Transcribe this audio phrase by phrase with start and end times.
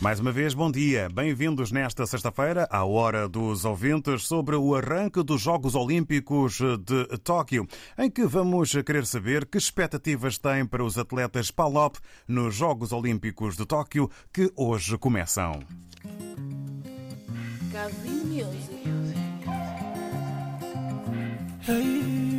[0.00, 1.08] Mais uma vez, bom dia.
[1.12, 7.66] Bem-vindos nesta sexta-feira à Hora dos Ouvintes sobre o arranque dos Jogos Olímpicos de Tóquio,
[7.98, 11.96] em que vamos querer saber que expectativas têm para os atletas PALOP
[12.28, 15.58] nos Jogos Olímpicos de Tóquio que hoje começam.
[21.70, 22.37] Hey,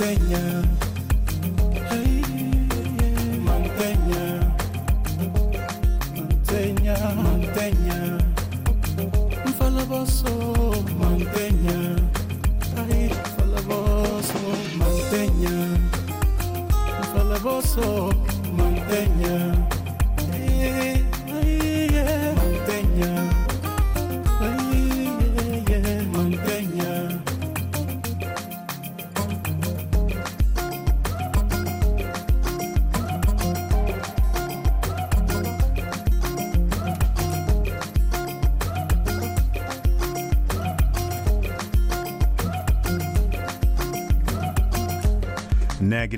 [0.00, 0.62] Mantenha,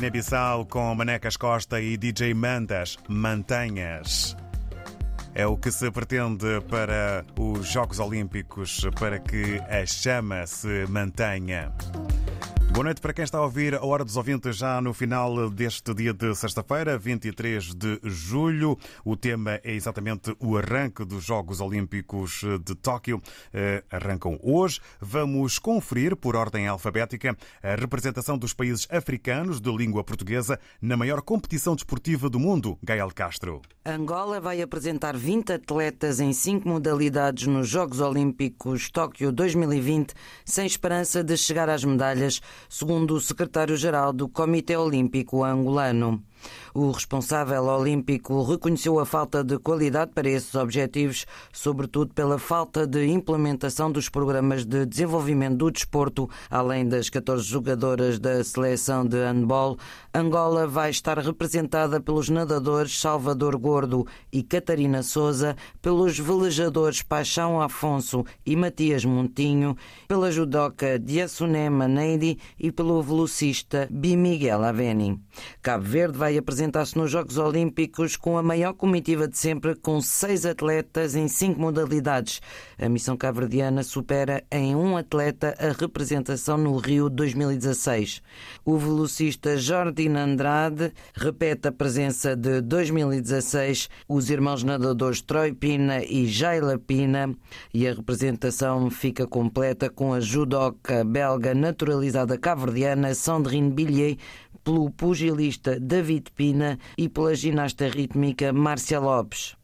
[0.06, 4.36] Guiné-Bissau, com Manecas Costa e DJ Mantas, mantenhas.
[5.34, 11.72] É o que se pretende para os Jogos Olímpicos, para que a chama se mantenha.
[12.76, 15.94] Boa noite para quem está a ouvir a Hora dos Ouvintes já no final deste
[15.94, 18.78] dia de sexta-feira, 23 de julho.
[19.02, 23.22] O tema é exatamente o arranque dos Jogos Olímpicos de Tóquio.
[23.50, 24.78] Eh, Arrancam hoje.
[25.00, 31.22] Vamos conferir, por ordem alfabética, a representação dos países africanos de língua portuguesa na maior
[31.22, 33.62] competição desportiva do mundo, Gael Castro.
[33.86, 40.12] Angola vai apresentar 20 atletas em cinco modalidades nos Jogos Olímpicos Tóquio 2020,
[40.44, 46.22] sem esperança de chegar às medalhas, segundo o secretário-geral do Comitê Olímpico angolano.
[46.74, 53.06] O responsável olímpico reconheceu a falta de qualidade para esses objetivos, sobretudo pela falta de
[53.06, 59.78] implementação dos programas de desenvolvimento do desporto, além das 14 jogadoras da seleção de handball.
[60.12, 68.24] Angola vai estar representada pelos nadadores Salvador Gordo e Catarina Souza, pelos velejadores Paixão Afonso
[68.44, 69.76] e Matias Montinho,
[70.08, 75.20] pela judoca Diassuné Maneidi e pelo velocista Bi Miguel Aveni.
[75.62, 80.44] Cabo Verde vai apresentar-se nos Jogos Olímpicos com a maior comitiva de sempre, com seis
[80.44, 82.40] atletas em cinco modalidades.
[82.78, 88.22] A missão cabo-verdiana supera em um atleta a representação no Rio 2016.
[88.64, 96.26] O velocista Jordina Andrade repete a presença de 2016, os irmãos nadadores Troy Pina e
[96.26, 97.34] Jaila Pina,
[97.72, 104.16] e a representação fica completa com a judoca belga naturalizada cabo-verdiana Sandrine Billier,
[104.66, 109.54] pelo pugilista David Pina e pela ginasta rítmica Márcia Lopes.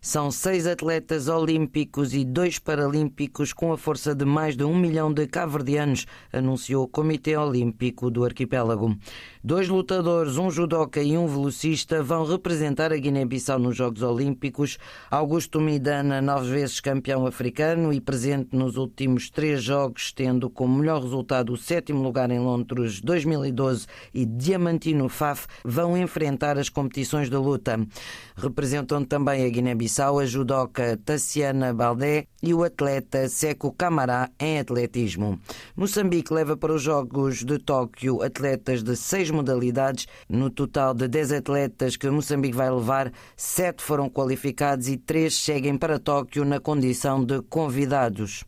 [0.00, 5.14] São seis atletas olímpicos e dois paralímpicos com a força de mais de um milhão
[5.14, 8.96] de cabo-verdianos, anunciou o Comitê Olímpico do Arquipélago.
[9.44, 14.78] Dois lutadores, um judoca e um velocista, vão representar a Guiné-Bissau nos Jogos Olímpicos.
[15.10, 21.02] Augusto Midana, nove vezes campeão africano e presente nos últimos três Jogos, tendo como melhor
[21.02, 27.36] resultado o sétimo lugar em Londres 2012 e Diamantino Faf, vão enfrentar as competições de
[27.36, 27.84] luta.
[28.36, 34.58] Representam também a Guiné-Bissau Guiné-Bissau a judoca Tassiana Baldé e o atleta Seco Camará em
[34.58, 35.40] atletismo.
[35.74, 40.06] Moçambique leva para os Jogos de Tóquio atletas de seis modalidades.
[40.28, 45.76] No total de dez atletas que Moçambique vai levar, sete foram qualificados e três seguem
[45.76, 48.44] para Tóquio na condição de convidados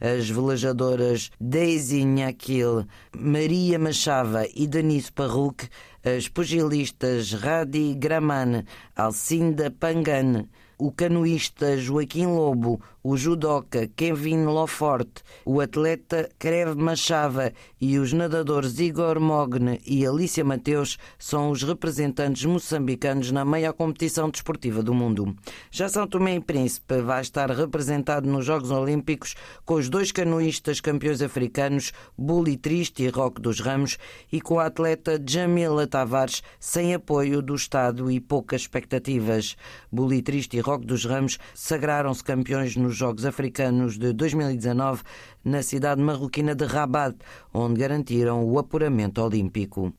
[0.00, 5.68] as velejadoras Daisy Nhakil, Maria Machava e Denise Parruc,
[6.04, 10.48] as pugilistas Radi Graman, Alcinda Pangane,
[10.78, 18.80] o canoísta Joaquim Lobo, o judoca Kevin Loforte, o atleta Crev Machava e os nadadores
[18.80, 25.36] Igor Mogne e Alicia Mateus são os representantes moçambicanos na maior competição desportiva do mundo.
[25.70, 30.80] Já São Tomé e Príncipe vai estar representado nos Jogos Olímpicos com os dois canoístas
[30.80, 33.98] campeões africanos, Bully Triste e Roque dos Ramos,
[34.32, 39.56] e com a atleta Jamila Tavares, sem apoio do Estado e poucas expectativas.
[39.92, 45.02] Bully Triste e Roque dos Ramos sagraram-se campeões nos Jogos Africanos de 2019
[45.44, 47.16] na cidade marroquina de Rabat,
[47.52, 49.92] onde garantiram o apuramento olímpico.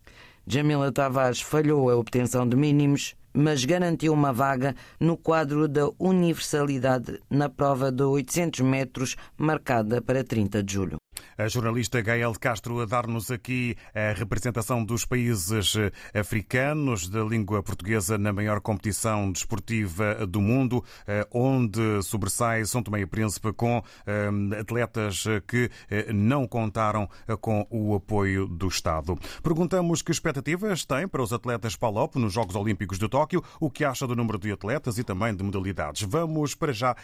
[0.47, 7.19] Jamila Tavares falhou a obtenção de mínimos, mas garantiu uma vaga no quadro da universalidade
[7.29, 10.97] na prova de 800 metros, marcada para 30 de julho.
[11.38, 17.62] A jornalista Gael Castro a dar-nos aqui a representação dos países eh, africanos da língua
[17.62, 23.84] portuguesa na maior competição desportiva do mundo, eh, onde sobressai São Tomé e Príncipe com
[24.06, 24.30] eh,
[24.60, 25.69] atletas que
[26.14, 27.08] não contaram
[27.40, 29.18] com o apoio do Estado.
[29.44, 33.86] Perguntamos que expectativas tem para os atletas Palop nos Jogos Olímpicos de Tóquio, o que
[33.86, 36.02] acha do número de atletas e também de modalidades.
[36.04, 36.96] Vamos para já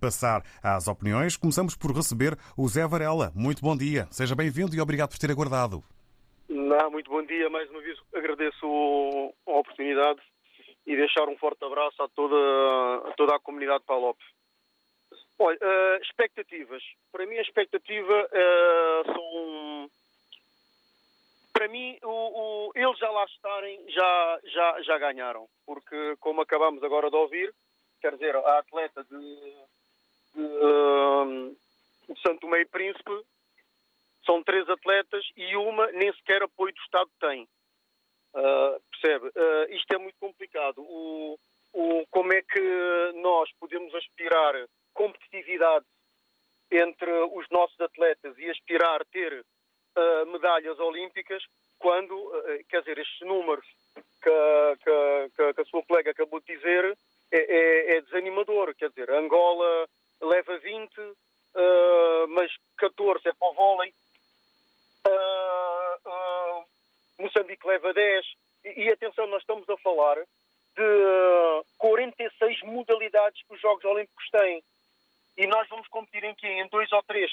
[0.00, 1.36] passar às opiniões.
[1.36, 3.32] Começamos por receber o Zé Varela.
[3.34, 5.82] Muito bom dia, seja bem-vindo e obrigado por ter aguardado.
[6.48, 8.66] Não, muito bom dia, mais uma vez agradeço
[9.46, 10.20] a oportunidade
[10.86, 14.18] e deixar um forte abraço a toda, a toda a comunidade Palop.
[15.38, 16.82] Olha, uh, expectativas.
[17.10, 19.90] Para mim a expectativa uh, são...
[21.52, 25.46] Para mim, o, o, eles já lá estarem, já, já, já ganharam.
[25.64, 27.54] Porque, como acabamos agora de ouvir,
[28.00, 29.54] quer dizer, a atleta de,
[30.34, 31.56] de, uh,
[32.08, 33.24] de Santo e Príncipe
[34.24, 37.42] são três atletas e uma nem sequer apoio do Estado tem.
[38.34, 39.28] Uh, percebe?
[39.28, 40.78] Uh, isto é muito complicado.
[40.78, 41.38] O,
[41.72, 44.54] o, como é que nós podemos aspirar
[44.92, 45.84] competitividade
[46.70, 51.44] entre os nossos atletas e aspirar a ter uh, medalhas olímpicas
[51.78, 52.32] quando,
[52.70, 53.66] quer dizer, estes números
[54.22, 54.30] que,
[54.82, 56.96] que, que, a sua colega acabou de dizer
[57.30, 58.74] é, é, é desanimador.
[58.74, 59.86] Quer dizer, Angola
[60.22, 60.90] leva 20,
[62.30, 63.92] mas 14 é para o vôlei,
[65.08, 66.64] uh, uh,
[67.18, 68.26] Moçambique leva 10.
[68.64, 74.62] E, e, atenção, nós estamos a falar de 46 modalidades que os Jogos Olímpicos têm.
[75.36, 76.46] E nós vamos competir em quê?
[76.46, 77.30] Em dois ou três.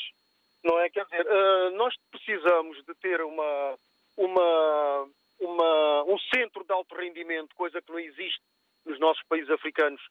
[0.64, 0.90] Não é?
[0.90, 3.78] Quer dizer, uh, nós precisamos de ter uma,
[4.18, 8.42] uma, uma, um centro de alto rendimento, coisa que não existe
[8.86, 10.02] nos nossos países africanos.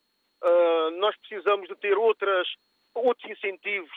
[0.42, 2.48] Uh, nós precisamos de ter outras,
[2.94, 3.92] outros incentivos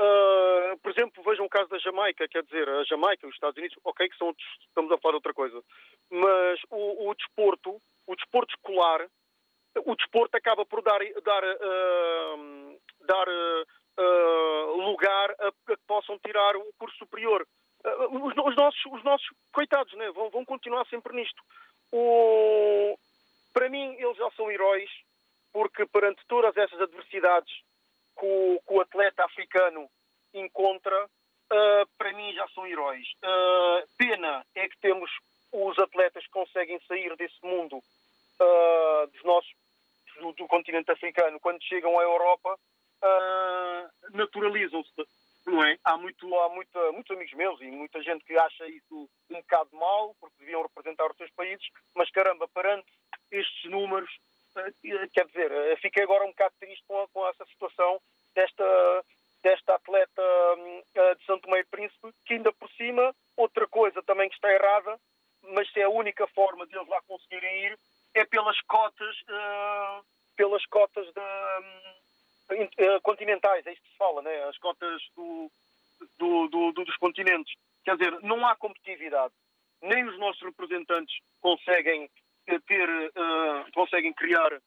[0.00, 3.76] Uh, por exemplo, vejam o caso da Jamaica, quer dizer, a Jamaica, os Estados Unidos,
[3.84, 4.34] ok, que são,
[4.66, 5.62] estamos a falar de outra coisa,
[6.08, 9.06] mas o, o desporto, o desporto escolar,
[9.84, 16.56] o desporto acaba por dar, dar, uh, dar uh, lugar a, a, que possam tirar
[16.56, 17.46] o curso superior.
[17.84, 21.42] Os, os, nossos, os nossos coitados né, vão, vão continuar sempre nisto.
[21.92, 22.98] O,
[23.52, 24.90] para mim, eles já são heróis,
[25.52, 27.52] porque perante todas essas adversidades
[28.20, 29.88] que o, que o atleta africano
[30.34, 33.06] encontra, uh, para mim já são heróis.
[33.24, 35.10] Uh, pena é que temos
[35.50, 39.50] os atletas que conseguem sair desse mundo uh, dos nossos,
[40.20, 42.58] do, do, continente africano, quando chegam à Europa,
[44.12, 45.08] naturalizam-se.
[45.46, 45.78] Não é?
[45.82, 48.02] Há, muito, há muita, muitos amigos meus e muita
[48.60, 52.86] acha isso um bocado mal, porque deviam representar os seus países, mas caramba, perante
[53.30, 54.10] estes números,
[55.12, 58.00] quer dizer, fiquei agora um bocado triste com, com essa situação
[58.34, 59.04] desta,
[59.42, 64.34] desta atleta uh, de Santo Meio Príncipe, que ainda por cima, outra coisa também que
[64.34, 64.98] está errada,
[65.54, 67.78] mas se é a única forma de eles lá conseguirem ir,
[68.14, 70.04] é pelas cotas, uh,
[70.36, 71.20] pelas cotas de,
[72.50, 74.44] uh, continentais, é isto que se fala, né?
[74.44, 75.50] as cotas do,
[76.18, 77.54] do, do, dos continentes.
[77.84, 79.32] Quer dizer, não há competitividade.
[79.82, 82.10] Nem os nossos representantes conseguem
[82.66, 83.12] ter,
[83.72, 84.60] conseguem criar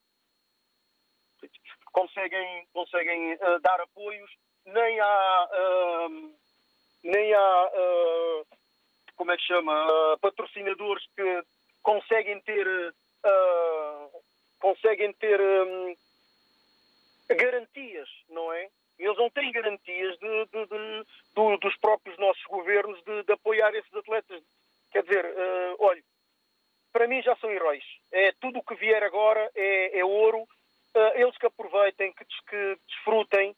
[1.94, 4.30] conseguem, conseguem uh, dar apoios,
[4.66, 6.34] nem há, uh,
[7.04, 8.48] nem há uh,
[9.16, 11.44] como é que chama, patrocinadores que
[11.84, 12.68] conseguem ter,
[14.60, 15.96] conseguem ter um,
[17.30, 18.70] garantias, não é?
[19.04, 21.04] Eles não têm garantias de, de, de,
[21.36, 24.42] de dos próprios nossos governos de, apoiar esses atletas.
[24.92, 25.26] Quer dizer,
[25.80, 26.02] olha,
[26.92, 27.84] para mim já são heróis.
[28.12, 30.44] É tudo o que vier agora é, é ouro
[30.96, 33.56] uh, eles que aproveitem, que, que desfrutem,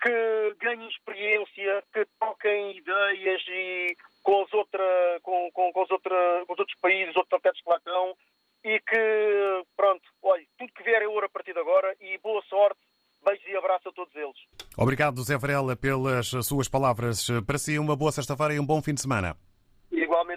[0.00, 4.84] que ganhem experiência, que troquem ideias e com, os outra,
[5.22, 8.16] com, com, com, os outra, com os outros países, os outros atletas que lá estão
[8.64, 12.42] e que, pronto, olha, tudo que vier é ouro a partir de agora e boa
[12.42, 12.80] sorte.
[13.24, 14.36] Beijos e abraço a todos eles.
[14.76, 17.28] Obrigado, Zé Varela, pelas suas palavras.
[17.46, 19.36] Para si, uma boa sexta-feira e um bom fim de semana.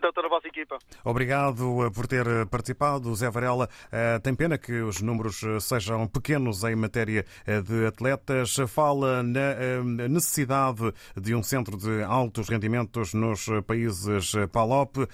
[0.03, 0.77] A toda a vossa equipa.
[1.03, 3.67] Obrigado eh, por ter eh, participado, Zé Varela.
[3.91, 7.25] Eh, tem pena que os números sejam pequenos em matéria
[7.65, 8.55] de atletas.
[8.67, 15.07] Fala na necessidade de um centro de altos rendimentos nos países PALOP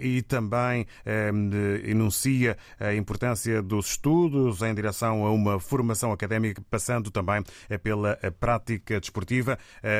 [0.00, 0.86] e também
[1.84, 7.42] enuncia a importância dos estudos em direção a uma formação académica, passando também
[7.82, 9.58] pela prática desportiva.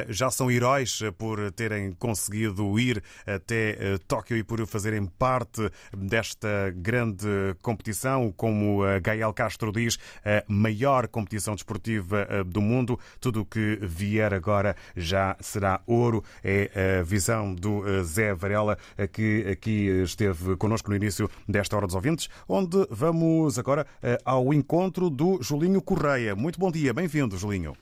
[0.09, 7.27] Já são heróis por terem conseguido ir até Tóquio e por fazerem parte desta grande
[7.63, 12.99] competição, como a Gael Castro diz, a maior competição desportiva eh, do mundo.
[13.21, 16.23] Tudo o que vier agora já será ouro.
[16.43, 21.77] É a visão do eh, Zé Varela, eh, que aqui esteve connosco no início desta
[21.77, 23.87] Hora dos Ouvintes, onde vamos agora
[24.25, 26.35] ao encontro do Julinho Correia.
[26.35, 27.77] Muito bom dia, bem-vindo, Julinho.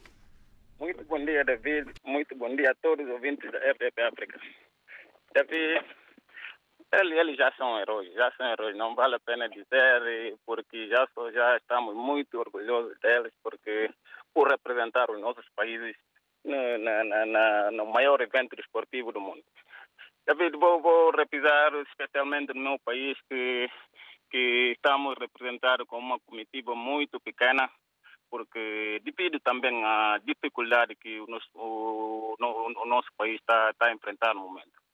[0.79, 1.93] Muito bom dia, David.
[2.05, 4.41] Muito bom dia a todos os ouvintes da RPP África.
[5.35, 5.85] David,
[6.93, 11.57] eles, já são heróis, já são heróis, não vale a pena dizer, porque já, já
[11.57, 13.91] estamos muito orgulhosos deles, porque
[14.33, 15.97] por representar os nossos países
[16.45, 19.43] no, na, na, no maior evento esportivo do mundo.
[20.27, 23.69] David, vou, vou repisar especialmente no meu país que,
[24.31, 27.71] que estamos representados com uma comitiva muito pequena,
[28.31, 33.93] porque devido também à dificuldade que o nosso, o, o nosso país está, está a
[33.93, 34.86] enfrentar no momento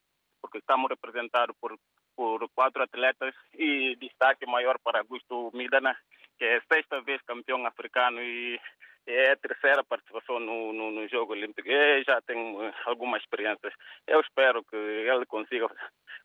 [0.43, 1.79] porque estamos representados por,
[2.17, 5.97] por quatro atletas e destaque maior para Augusto Midana,
[6.37, 8.61] que é sexta vez campeão africano e
[9.07, 11.69] é a terceira participação no, no, no Jogo Olímpico.
[11.69, 13.73] E já tem eh, algumas experiências.
[14.07, 15.69] Eu espero que ele consiga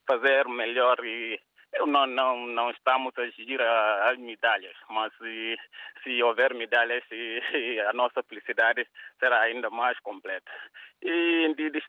[0.08, 1.40] fazer melhor e
[1.74, 5.58] eu não, não, não estamos a exigir as medalhas, mas se,
[6.04, 8.88] se houver medalhas, se, a nossa felicidade
[9.20, 10.52] será ainda mais completa.
[11.02, 11.82] E de, de,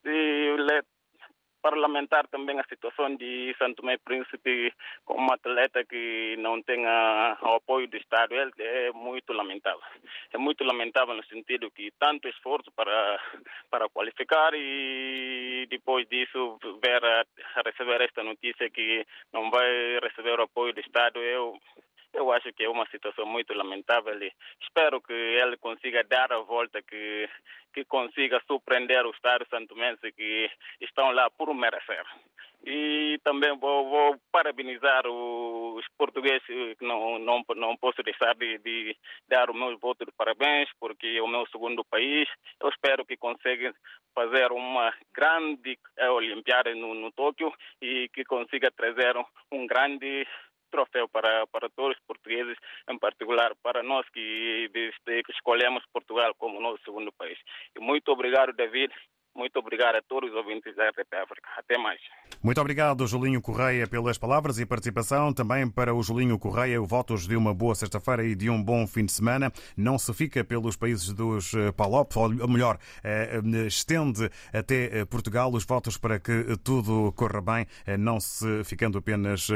[1.77, 4.73] de, parlamentar também a situação de Santo Tomé Príncipe
[5.05, 9.81] como atleta que não tenha o apoio do Estado é muito lamentável.
[10.33, 13.21] É muito lamentável no sentido que tanto esforço para
[13.71, 17.25] para qualificar e depois disso ver a,
[17.65, 21.59] receber esta notícia que não vai receber o apoio do Estado eu
[22.13, 26.39] eu acho que é uma situação muito lamentável e espero que ele consiga dar a
[26.39, 27.29] volta, que,
[27.73, 30.51] que consiga surpreender os Estado santomenses que
[30.81, 32.05] estão lá por merecer.
[32.65, 38.97] E também vou, vou parabenizar os português que não, não, não posso deixar de, de
[39.29, 42.29] dar o meu voto de parabéns, porque é o meu segundo país.
[42.61, 43.73] Eu espero que consiga
[44.15, 45.79] fazer uma grande
[46.15, 49.15] Olimpiada no, no Tóquio e que consiga trazer
[49.53, 50.27] um grande
[50.69, 52.57] troféu para, para todos os portugueses,
[52.89, 57.39] em particular para nós que, que escolhemos Portugal como nosso segundo país.
[57.77, 58.93] E muito obrigado, David.
[59.39, 61.49] Muito obrigado a todos os ouvintes da RTP África.
[61.57, 62.01] Até mais.
[62.43, 65.33] Muito obrigado, Julinho Correia, pelas palavras e participação.
[65.33, 69.05] Também para o Julinho Correia, votos de uma boa sexta-feira e de um bom fim
[69.05, 69.53] de semana.
[69.77, 75.53] Não se fica pelos países dos eh, PALOP, ou melhor, eh, estende até eh, Portugal
[75.53, 77.67] os votos para que tudo corra bem,
[77.97, 79.49] não se ficando apenas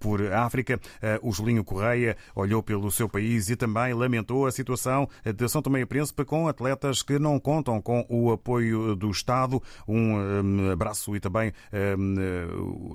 [0.00, 0.80] por África.
[1.22, 5.80] O Julinho Correia olhou pelo seu país e também lamentou a situação de São Tomé
[5.80, 9.60] e Príncipe com atletas que não contam com o apoio do Estado Estado.
[9.86, 11.94] Um abraço e também eh,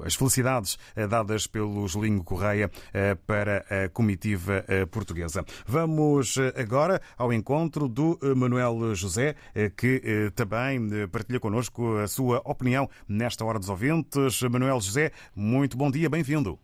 [0.04, 5.46] as felicidades eh, dadas pelo Julinho Correia eh, para a comitiva portuguesa.
[5.68, 9.36] Vamos agora ao encontro do Manuel José,
[9.78, 14.42] que também partilha connosco a sua opinião nesta hora dos ouvintes.
[14.42, 16.58] Manuel José, muito bom dia, bem-vindo.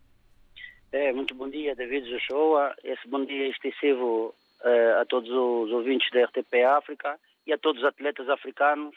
[0.92, 2.74] É, muito bom dia, David Joshua.
[2.82, 4.34] Esse bom dia extensivo
[4.64, 8.94] uh, a todos os ouvintes da RTP África e a todos os atletas africanos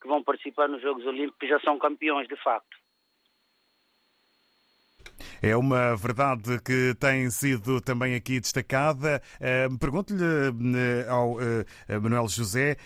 [0.00, 2.80] que vão participar nos Jogos Olímpicos já são campeões, de facto.
[5.42, 9.22] É uma verdade que tem sido também aqui destacada.
[9.40, 12.76] Eh, pergunto-lhe eh, ao eh, Manuel José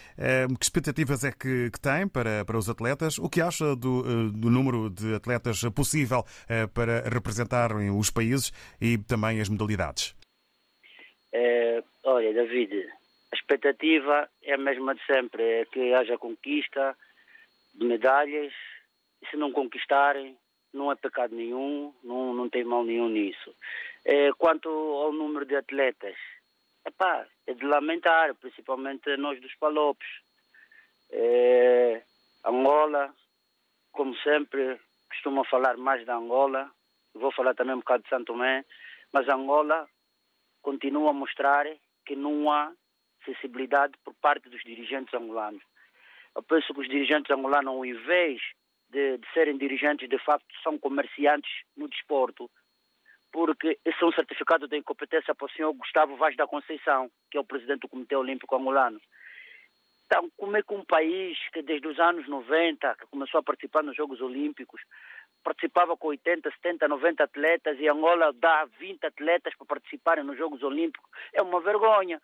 [0.58, 4.88] que expectativas é que, tem para, para os atletas, o que acha do, do número
[4.88, 6.24] de atletas possível
[6.72, 10.14] para representarem os países e também as modalidades.
[11.32, 12.72] É, olha, David,
[13.32, 16.96] a expectativa é a mesma de sempre, é que haja conquista
[17.74, 18.52] de medalhas,
[19.22, 20.36] e se não conquistarem,
[20.72, 23.54] não é pecado nenhum, não, não tem mal nenhum nisso.
[24.04, 26.16] É, quanto ao número de atletas,
[26.84, 30.08] epá, é de lamentar, principalmente nós dos Palopes.
[31.10, 32.02] É,
[32.44, 33.14] Angola,
[33.92, 34.78] como sempre,
[35.08, 36.70] costumo falar mais da Angola,
[37.14, 38.64] vou falar também um bocado de Santo Tomé,
[39.12, 39.88] mas Angola
[40.60, 41.66] continua a mostrar
[42.04, 42.72] que não há
[43.24, 45.62] sensibilidade por parte dos dirigentes angolanos.
[46.34, 48.40] Eu penso que os dirigentes angolanos, ao invés
[48.90, 52.50] de, de serem dirigentes, de facto, são comerciantes no desporto,
[53.32, 57.36] porque esse é um certificado de incompetência para o senhor Gustavo Vaz da Conceição, que
[57.36, 59.00] é o presidente do Comitê Olímpico Angolano.
[60.06, 63.82] Então, como é que um país que desde os anos 90, que começou a participar
[63.82, 64.80] nos Jogos Olímpicos,
[65.42, 70.62] participava com 80, 70, 90 atletas e Angola dá 20 atletas para participarem nos Jogos
[70.62, 72.20] Olímpicos, é uma vergonha.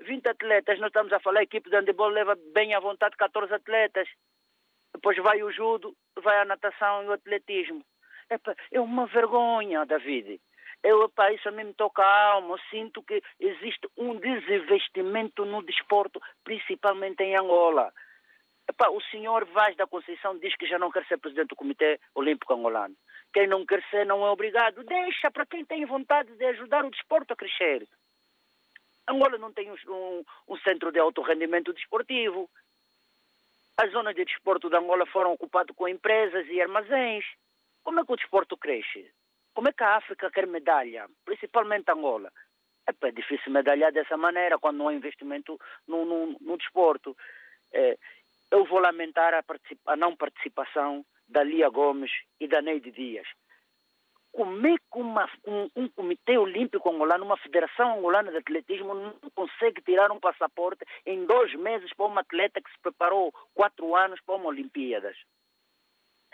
[0.00, 3.52] 20 atletas, nós estamos a falar, a equipe de handebol leva bem à vontade 14
[3.54, 4.08] atletas.
[4.94, 7.84] Depois vai o judo, vai a natação e o atletismo.
[8.30, 10.40] Epa, é uma vergonha, David.
[10.82, 12.54] Eu, epa, isso a mim me toca a alma.
[12.54, 17.92] Eu sinto que existe um desinvestimento no desporto, principalmente em Angola.
[18.68, 22.00] Epa, o senhor Vaz da Conceição diz que já não quer ser presidente do Comitê
[22.14, 22.94] Olímpico Angolano.
[23.32, 24.84] Quem não quer ser não é obrigado.
[24.84, 27.86] Deixa para quem tem vontade de ajudar o desporto a crescer.
[29.08, 32.50] Angola não tem um, um centro de alto rendimento desportivo.
[33.76, 37.24] As zonas de desporto de Angola foram ocupadas com empresas e armazéns.
[37.82, 39.10] Como é que o desporto cresce?
[39.52, 41.06] Como é que a África quer medalha?
[41.24, 42.32] Principalmente Angola.
[42.86, 47.16] É, é difícil medalhar dessa maneira quando não há investimento no, no, no desporto.
[47.72, 47.98] É,
[48.50, 49.44] eu vou lamentar a,
[49.86, 53.26] a, não participação da Lia Gomes e da Neide Dias
[54.34, 59.14] como é que uma, um, um, comitê olímpico angolano, uma federação angolana de atletismo não
[59.32, 64.20] consegue tirar um passaporte em dois meses para uma atleta que se preparou quatro anos
[64.26, 65.16] para uma Olimpíadas?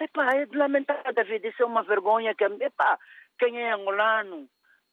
[0.00, 2.98] Epá, é lamentar, David, isso é uma vergonha que, epá,
[3.38, 4.48] quem é angolano,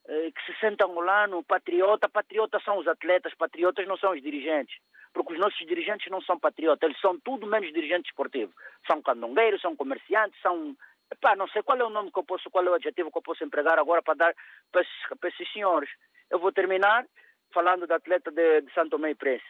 [0.05, 4.77] eh, que se sente angolano, patriota, patriotas são os atletas, patriotas não são os dirigentes,
[5.13, 8.53] porque os nossos dirigentes não são patriotas, eles são tudo menos dirigentes esportivos,
[8.85, 10.75] são candongueiros, são comerciantes, são
[11.11, 13.17] Epá, não sei qual é o nome que eu posso, qual é o adjetivo que
[13.17, 14.35] eu posso empregar agora para dar
[14.71, 15.89] para esses, para esses senhores.
[16.29, 17.05] Eu vou terminar
[17.53, 19.41] falando da atleta de, de Santo Tomé e.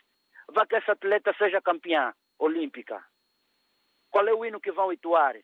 [0.49, 3.03] Vá que essa atleta seja campeã olímpica.
[4.09, 5.35] Qual é o hino que vão entoar?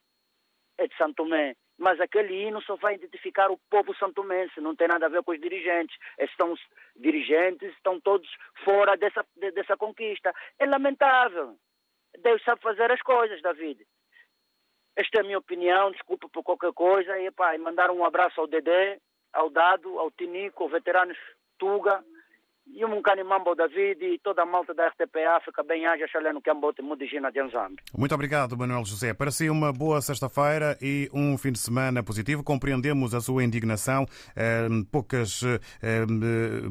[0.78, 1.56] É de Santo Tomé.
[1.78, 5.32] Mas aquele hino só vai identificar o povo santomense, não tem nada a ver com
[5.32, 5.98] os dirigentes.
[6.20, 6.62] Estão os
[6.96, 8.30] dirigentes, estão todos
[8.64, 10.34] fora dessa, dessa conquista.
[10.60, 11.58] É lamentável.
[12.20, 13.84] Deus sabe fazer as coisas, David.
[14.96, 17.18] Esta é a minha opinião, desculpa por qualquer coisa.
[17.20, 19.00] E, pá, mandar um abraço ao Dedé,
[19.32, 21.18] ao Dado, ao Tinico, ao veteranos
[21.58, 22.04] Tuga
[22.68, 26.50] e um canimambo David e toda a malta da RTP África, bem haja, xaleno que
[26.50, 27.76] ambote mudigina de Anzambi.
[27.98, 29.14] Muito obrigado, Manuel José.
[29.14, 32.44] Para si, uma boa sexta-feira e um fim de semana positivo.
[32.44, 34.06] Compreendemos a sua indignação.
[34.36, 36.06] Eh, poucas, eh,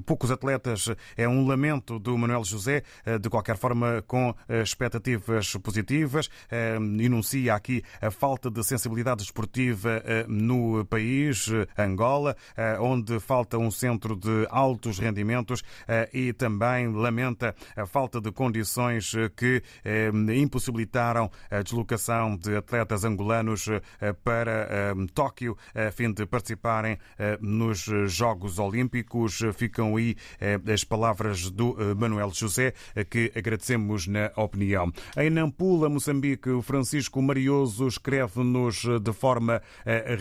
[0.06, 6.28] poucos atletas é um lamento do Manuel José, eh, de qualquer forma, com expectativas positivas.
[6.50, 12.36] Enuncia aqui a falta de sensibilidade esportiva no país, Angola,
[12.80, 15.81] onde falta um centro de altos rendimentos eh,
[16.12, 23.04] e também lamenta a falta de condições eh, que eh, impossibilitaram a deslocação de atletas
[23.04, 23.68] angolanos
[24.24, 26.98] para Tóquio a fim de participarem
[27.40, 29.40] nos Jogos Olímpicos.
[29.54, 30.16] Ficam aí
[30.72, 32.74] as palavras do Manuel José,
[33.08, 34.92] que agradecemos na opinião.
[35.16, 39.62] Em Nampula, Moçambique, Francisco Marioso escreve-nos de forma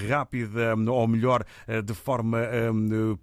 [0.10, 1.44] rápida, ou melhor,
[1.84, 2.40] de forma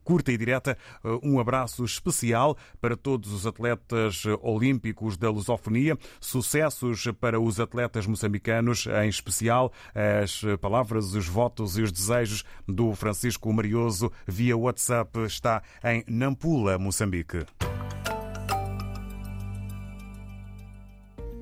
[0.05, 0.77] curta e direta,
[1.23, 5.97] um abraço especial especial para todos os atletas olímpicos da lusofonia.
[6.21, 9.73] Sucessos para os atletas moçambicanos, em especial
[10.23, 16.79] as palavras, os votos e os desejos do Francisco Marioso via WhatsApp está em Nampula,
[16.79, 17.45] Moçambique.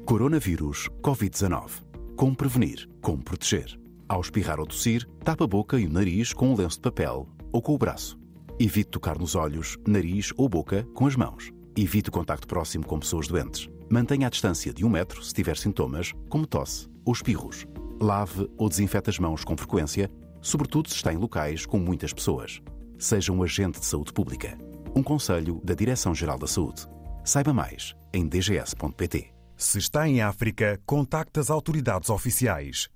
[0.05, 1.83] Coronavírus Covid-19.
[2.16, 2.88] Como prevenir?
[3.01, 3.79] Como proteger?
[4.09, 7.29] Ao espirrar ou tossir, tapa a boca e o nariz com um lenço de papel
[7.53, 8.25] ou com o braço.
[8.58, 11.52] Evite tocar nos olhos, nariz ou boca com as mãos.
[11.76, 13.68] Evite o contacto próximo com pessoas doentes.
[13.90, 17.66] Mantenha a distância de um metro se tiver sintomas, como tosse ou espirros.
[18.00, 22.62] Lave ou desinfete as mãos com frequência, sobretudo se está em locais com muitas pessoas.
[22.98, 24.56] Seja um agente de saúde pública.
[24.94, 26.86] Um conselho da Direção-Geral da Saúde.
[27.22, 29.34] Saiba mais em dgs.pt.
[29.54, 32.88] Se está em África, contacte as autoridades oficiais.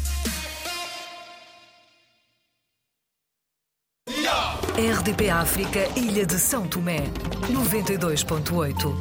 [4.76, 7.04] RDP África, Ilha de São Tomé,
[7.48, 8.92] 92.8.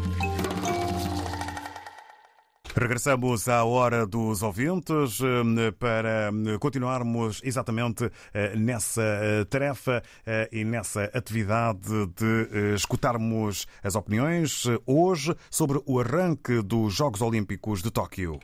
[2.77, 6.31] Regressamos à hora dos ouvintes eh, para
[6.61, 10.03] continuarmos exatamente eh, nessa eh, tarefa
[10.51, 17.91] e nessa atividade de escutarmos as opiniões hoje sobre o arranque dos Jogos Olímpicos de
[17.91, 18.39] Tóquio.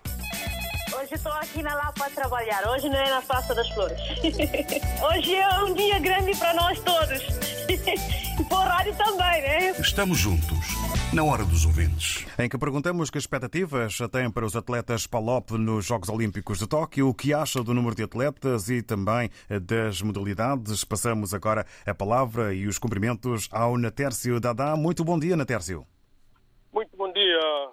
[1.09, 3.99] Hoje estou aqui na Lapa a trabalhar, hoje não é na Praça das Flores.
[5.03, 7.23] Hoje é um dia grande para nós todos.
[8.39, 9.71] E para o rádio também, né?
[9.81, 10.59] Estamos juntos,
[11.13, 12.27] na hora dos ouvintes.
[12.39, 17.09] Em que perguntamos que expectativas têm para os atletas Palop nos Jogos Olímpicos de Tóquio,
[17.09, 19.31] o que acha do número de atletas e também
[19.63, 20.85] das modalidades.
[20.85, 24.77] Passamos agora a palavra e os cumprimentos ao Natércio Dadá.
[24.77, 25.87] Muito bom dia, Natércio.
[26.73, 27.71] Muito bom dia,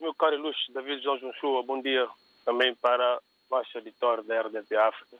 [0.00, 1.62] meu caro Luz David João Junchua.
[1.62, 2.06] Bom dia
[2.46, 5.18] também para baixo editor da RDP África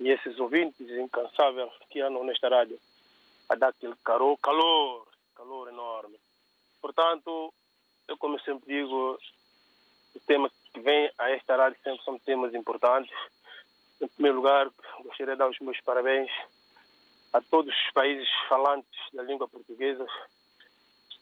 [0.00, 2.78] e esses ouvintes incansáveis que andam nesta rádio
[3.48, 6.18] a dar aquele calor, calor, calor enorme.
[6.82, 7.54] Portanto,
[8.08, 9.18] eu como sempre digo,
[10.14, 13.16] os temas que vêm a esta rádio sempre são temas importantes.
[14.00, 14.68] Em primeiro lugar,
[15.04, 16.30] gostaria de dar os meus parabéns
[17.32, 20.04] a todos os países falantes da língua portuguesa.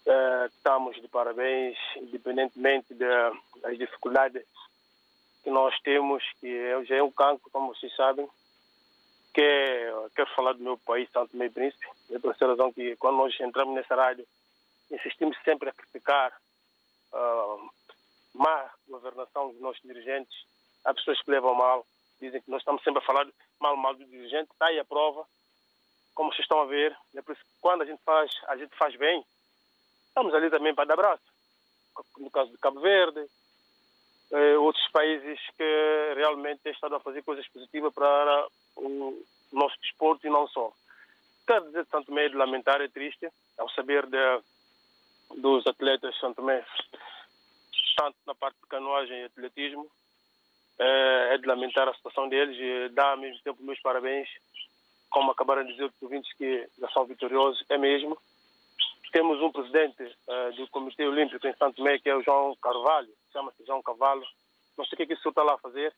[0.07, 4.45] Uh, estamos de parabéns, independentemente das dificuldades
[5.47, 8.29] que nós temos, que já é um cancro, como vocês sabem,
[9.33, 11.87] que é, quero falar do meu país, Santo Meio Príncipe.
[12.11, 14.27] É por essa razão que quando nós entramos nessa rádio,
[14.91, 16.37] insistimos sempre a criticar
[17.13, 17.71] uh,
[18.35, 20.37] má governação dos nossos dirigentes.
[20.85, 21.87] Há pessoas que levam mal,
[22.21, 23.29] dizem que nós estamos sempre a falar
[23.61, 24.51] mal, mal do dirigente.
[24.51, 25.25] Está aí a prova,
[26.13, 26.97] como vocês estão a ver.
[27.15, 29.25] É por isso que quando a gente faz, a gente faz bem,
[30.09, 31.23] estamos ali também para dar abraço.
[32.19, 33.25] No caso de Cabo Verde,
[34.61, 40.31] outros países que realmente têm estado a fazer coisas positivas para o nosso desporto e
[40.31, 40.73] não só.
[41.47, 44.19] Quero dizer, tanto meio de lamentar e triste ao saber de,
[45.37, 46.43] dos atletas Santo
[47.97, 49.89] tanto na parte de canoagem e atletismo,
[50.79, 54.29] é, é de lamentar a situação deles e dar ao mesmo tempo meus parabéns,
[55.09, 58.19] como acabaram de dizer os ouvintes que já são vitoriosos, é mesmo.
[59.17, 63.09] Temos um presidente uh, do Comitê Olímpico em Santo Tomé, que é o João Carvalho,
[63.33, 64.23] chama-se João Cavalo.
[64.77, 65.91] Não sei o que, é que isso está lá a fazer.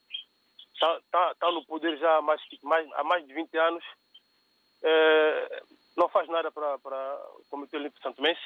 [0.73, 3.85] Está, está, no poder já há mais, mais, há mais de 20 anos.
[4.85, 5.63] É,
[5.97, 6.77] não faz nada para,
[7.35, 8.41] o Comitê Olímpico Santo Mense.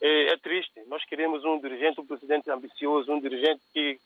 [0.00, 0.82] É, é, triste.
[0.88, 4.00] Nós queremos um dirigente, um presidente ambicioso, um dirigente que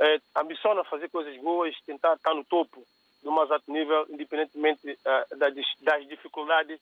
[0.00, 2.84] é, ambiciona fazer coisas boas, tentar estar no topo
[3.22, 6.80] do mais alto nível, independentemente uh, das, das dificuldades,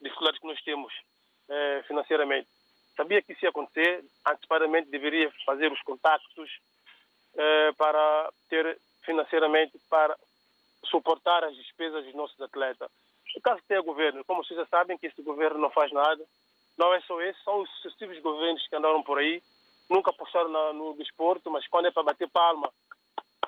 [0.00, 0.92] dificuldades que nós temos
[1.48, 2.48] uh, financeiramente.
[2.96, 6.50] Sabia que isso ia acontecer, antecipadamente deveria fazer os contactos
[7.34, 10.16] uh, para ter financeiramente para
[10.84, 12.90] suportar as despesas dos nossos atletas.
[13.34, 15.92] No caso que tem o governo, como vocês já sabem que esse governo não faz
[15.92, 16.24] nada,
[16.76, 19.42] não é só esse, são os sucessivos governos que andaram por aí,
[19.88, 22.72] nunca apostaram no desporto, mas quando é para bater palma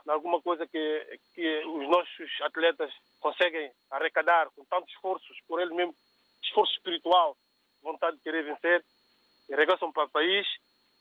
[0.06, 5.74] em alguma coisa que, que os nossos atletas conseguem arrecadar com tantos esforços, por eles
[5.74, 5.94] mesmo,
[6.42, 7.36] esforço espiritual,
[7.82, 8.84] vontade de querer vencer,
[9.48, 10.46] regressam para o país,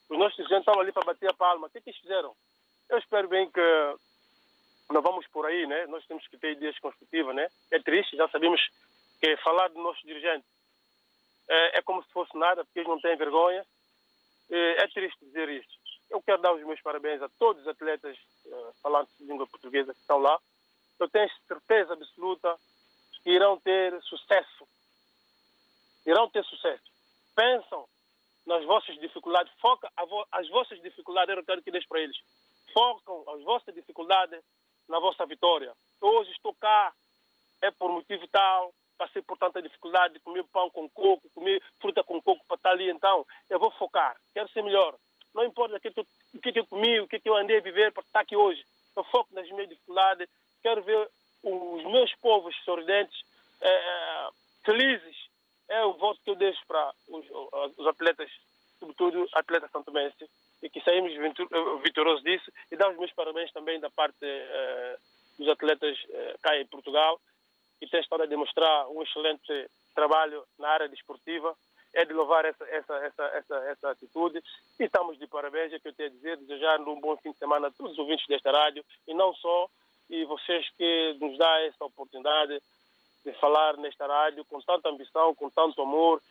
[0.10, 1.68] os nossos dirigentes estão ali para bater a palma.
[1.68, 2.36] O que, é que eles fizeram?
[2.90, 3.62] Eu espero bem que
[4.92, 5.86] não vamos por aí, né?
[5.88, 7.48] Nós temos que ter ideias construtivas, né?
[7.72, 8.60] É triste, já sabemos
[9.20, 10.50] que falar dos nossos dirigentes
[11.48, 13.66] é, é como se fosse nada, porque eles não têm vergonha.
[14.50, 15.80] É, é triste dizer isso.
[16.10, 19.94] Eu quero dar os meus parabéns a todos os atletas uh, falantes de língua portuguesa
[19.94, 20.40] que estão lá.
[21.00, 22.58] Eu tenho certeza absoluta
[23.24, 24.68] que irão ter sucesso.
[26.06, 26.84] Irão ter sucesso.
[27.36, 27.88] Pensam
[28.46, 32.18] nas vossas dificuldades, foca vo as vossas dificuldades, eu quero que deixe para eles.
[32.74, 34.42] Focam as vossas dificuldades
[34.88, 35.74] na vossa vitória.
[36.02, 36.94] Hoje estou cá,
[37.62, 42.04] é por motivo tal, passei por tanta dificuldade de comer pão com coco, comer fruta
[42.04, 44.96] com coco para estar ali, então eu vou focar, quero ser melhor.
[45.34, 47.92] Não importa o que, eu, o que eu comi, o que eu andei a viver
[47.94, 48.66] para estar aqui hoje.
[48.96, 50.28] Eu foco nas minhas dificuldades,
[50.62, 51.10] quero ver
[51.44, 53.24] os meus povos sorridentes,
[53.62, 54.30] é,
[54.66, 55.29] felizes.
[55.70, 57.26] É o voto que eu deixo para os,
[57.78, 58.30] os atletas,
[58.80, 60.30] sobretudo atletas santomenses,
[60.62, 61.14] e que saímos
[61.84, 62.52] vitoriosos disso.
[62.72, 64.98] E dar os meus parabéns também da parte é,
[65.38, 67.20] dos atletas é, cá em Portugal,
[67.80, 71.56] que têm estado a demonstrar um excelente trabalho na área desportiva
[71.94, 74.44] é de louvar essa, essa, essa, essa, essa atitude.
[74.80, 77.38] E estamos de parabéns, é que eu tenho a dizer, desejar um bom fim de
[77.38, 79.68] semana a todos os ouvintes desta rádio e não só,
[80.10, 82.62] e vocês que nos dão essa oportunidade
[83.32, 86.22] de falar nesta rádio com tanta ambição, com tanto amor.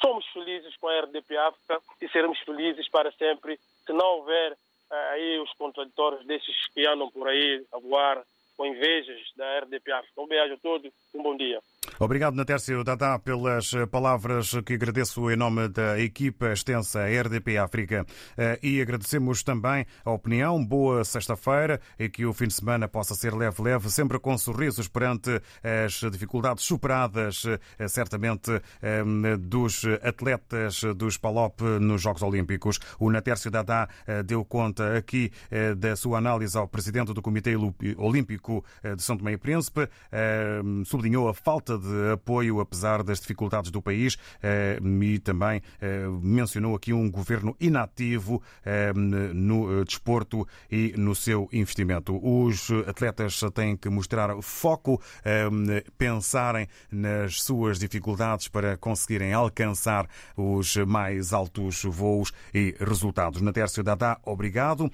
[0.00, 4.94] Somos felizes com a RDP África e seremos felizes para sempre se não houver uh,
[5.12, 8.22] aí os contraditórios desses que andam por aí a voar
[8.56, 10.20] com invejas da RDP África.
[10.20, 11.60] Um beijo a todos, um bom dia.
[11.98, 18.04] Obrigado, Natércio Dadá, pelas palavras que agradeço em nome da equipa extensa RDP África.
[18.36, 20.62] Eh, e agradecemos também a opinião.
[20.62, 25.40] Boa sexta-feira e que o fim de semana possa ser leve-leve, sempre com sorrisos perante
[25.84, 27.44] as dificuldades superadas,
[27.78, 28.50] eh, certamente,
[28.82, 29.02] eh,
[29.38, 32.78] dos atletas dos PALOP nos Jogos Olímpicos.
[32.98, 33.88] O Natércio Dadá
[34.24, 35.30] deu conta aqui
[35.76, 37.54] da sua análise ao presidente do Comitê
[37.96, 38.64] Olímpico
[38.96, 39.88] de São Tomé e Príncipe,
[41.06, 46.74] sublinhou a falta de apoio, apesar das dificuldades do país, eh, e também eh, mencionou
[46.74, 52.18] aqui um governo inativo eh, no desporto e no seu investimento.
[52.20, 55.00] Os atletas têm que mostrar foco,
[55.96, 63.40] pensarem nas suas dificuldades para conseguirem alcançar os mais altos voos e resultados.
[63.40, 64.90] Natércio Dadá, obrigado.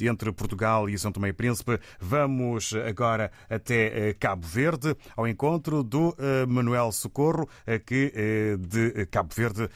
[0.00, 6.14] Entre Portugal e São Tomé e Príncipe, vamos agora até Cabo Verde, ao encontro do
[6.18, 9.68] eh, Manuel Socorro, eh, que eh, de Cabo Verde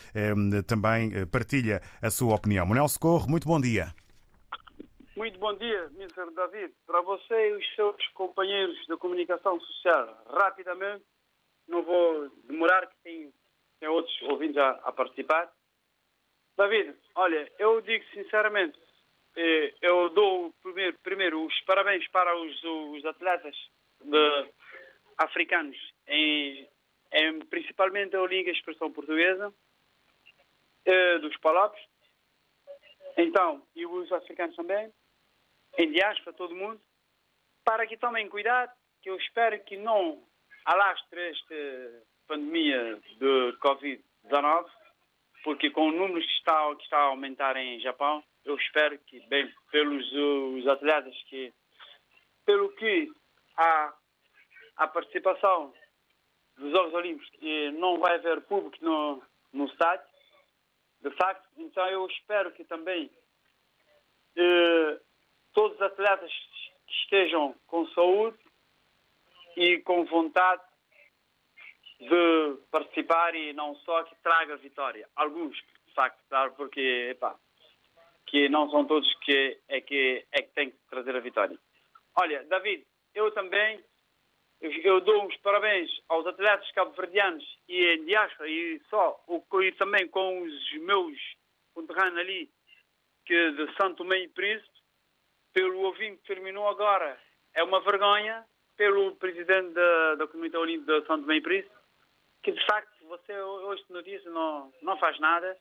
[0.66, 2.64] também partilha a sua opinião.
[2.64, 3.92] Manuel Socorro, muito bom dia.
[5.16, 6.32] Muito bom dia, Mr.
[6.34, 6.72] David.
[6.86, 11.04] Para você e os seus companheiros da comunicação social, rapidamente,
[11.66, 13.32] não vou demorar, que tem,
[13.80, 15.50] tem outros ouvintes a, a participar.
[16.56, 18.78] David, olha, eu digo sinceramente,
[19.82, 23.54] eu dou primeiro, primeiro os parabéns para os, os atletas
[24.04, 24.48] de,
[25.18, 25.76] africanos
[26.06, 26.68] em,
[27.12, 29.52] em principalmente a Liga Expressão Portuguesa,
[30.84, 31.82] eh, dos Palopes,
[33.16, 34.92] então, e os africanos também,
[35.76, 36.80] em diáspora, todo mundo,
[37.64, 40.22] para que tomem cuidado, que eu espero que não
[40.64, 44.70] alastre esta pandemia de Covid-19,
[45.42, 49.20] porque com os números que está, que está a aumentar em Japão, eu espero que,
[49.28, 51.52] bem, pelos os atletas que,
[52.46, 53.10] pelo que
[53.56, 53.94] a,
[54.78, 55.74] a participação
[56.56, 60.06] dos Jogos Olímpicos e não vai haver público no, no estádio,
[61.02, 61.46] de facto.
[61.56, 63.10] Então eu espero que também
[64.36, 65.00] eh,
[65.52, 66.30] todos os atletas
[66.88, 68.38] estejam com saúde
[69.56, 70.62] e com vontade
[72.00, 75.08] de participar e não só que traga vitória.
[75.16, 77.36] Alguns, de facto, claro, porque epá,
[78.26, 81.58] que não são todos que é que é que têm que trazer a vitória.
[82.14, 83.82] Olha, David, eu também
[84.60, 89.24] eu dou os parabéns aos atletas cabo-verdianos e em diáspora e só,
[89.62, 91.16] e também com os meus
[91.74, 92.50] conterrâneos ali,
[93.24, 94.78] que de Santo Tomé e Príncipe,
[95.52, 97.20] pelo ouvinte que terminou agora,
[97.54, 98.44] é uma vergonha
[98.76, 101.74] pelo presidente da, da Comunidade Olímpica de São Tomé e Príncipe,
[102.42, 105.56] que de facto você hoje notícia não, não faz nada,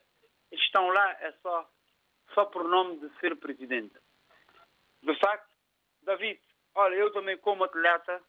[0.50, 1.68] eles estão lá é só,
[2.34, 3.94] só por nome de ser presidente.
[5.02, 5.48] De facto,
[6.02, 6.40] David,
[6.74, 8.22] olha, eu também como atleta,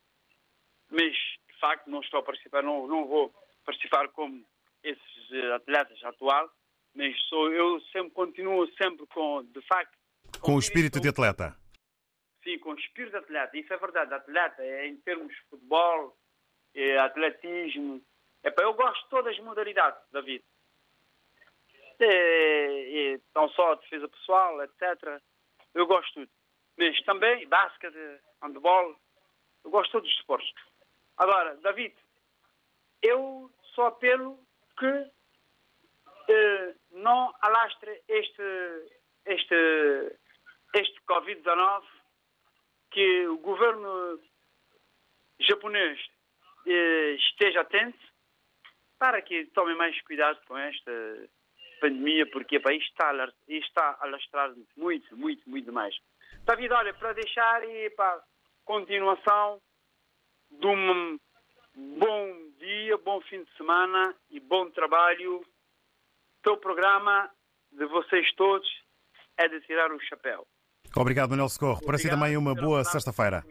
[0.90, 3.34] mas de facto não estou a participar, não, não vou
[3.66, 4.46] participar como
[4.84, 6.50] esses eh, atletas atual,
[6.96, 9.98] mas sou, eu sempre continuo sempre com, de facto...
[10.40, 11.56] Com, com o espírito de atleta.
[12.44, 16.18] Sim, com o espírito de atleta, isso é verdade, atleta, é em termos de futebol,
[16.74, 18.02] é atletismo,
[18.44, 20.44] é, eu gosto de todas as modalidades, David.
[22.00, 25.22] É, é, não só defesa pessoal, etc.
[25.74, 26.32] Eu gosto de tudo.
[26.78, 28.96] Mas também basquete, handball,
[29.66, 30.50] eu gosto de todos os esportes.
[31.20, 31.94] Agora, David,
[33.04, 34.40] eu só apelo
[34.78, 35.12] que
[36.30, 38.90] eh, não alastre este,
[39.26, 40.18] este,
[40.74, 41.84] este Covid-19,
[42.92, 44.18] que o governo
[45.42, 46.00] japonês
[46.66, 48.00] eh, esteja atento
[48.98, 50.92] para que tomem mais cuidado com esta
[51.82, 53.12] pandemia, porque o país está,
[53.50, 55.96] está a lastrar muito, muito, muito mais.
[56.46, 58.24] David, olha, para deixar e para
[58.64, 59.62] continuação
[60.52, 61.20] de um
[61.76, 65.42] bom dia, bom fim de semana e bom trabalho.
[66.48, 67.30] O programa
[67.72, 68.68] de vocês todos
[69.38, 70.48] é de tirar o chapéu.
[70.96, 71.82] Obrigado, Manuel Socorro.
[71.86, 73.44] Para si também uma boa sexta-feira.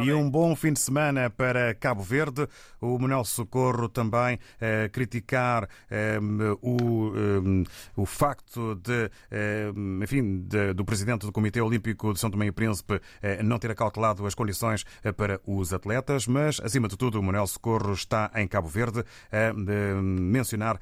[0.00, 2.46] E um bom fim de semana para Cabo Verde.
[2.80, 6.20] O Manuel Socorro também eh, criticar eh,
[6.62, 12.30] o, eh, o facto de, eh, enfim, de, do presidente do Comitê Olímpico de São
[12.30, 13.00] Tomé e Príncipe
[13.42, 14.84] não ter acautelado as condições
[15.16, 19.52] para os atletas, mas, acima de tudo, o Manuel Socorro está em Cabo Verde a
[19.52, 20.78] mencionar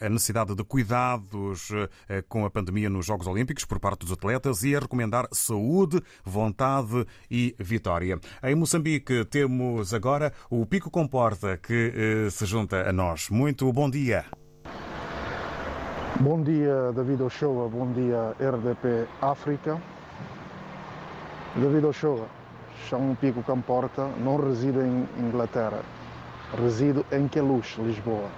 [0.00, 1.70] a necessidade de cuidados
[2.28, 7.06] com a pandemia nos Jogos Olímpicos por parte dos atletas e a recomendar saúde, vontade
[7.30, 8.18] e vitória.
[8.42, 11.92] Em Moçambique temos agora o Pico Comporta que
[12.26, 13.28] eh, se junta a nós.
[13.30, 14.24] Muito bom dia.
[16.20, 17.68] Bom dia, David Ochoa.
[17.68, 19.80] Bom dia, RDP África.
[21.56, 22.26] David Ochoa,
[22.88, 25.80] chamo Pico Comporta, não resido em Inglaterra.
[26.60, 28.28] Resido em Queluz, Lisboa.